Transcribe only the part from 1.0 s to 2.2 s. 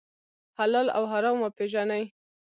حرام وپېژنئ.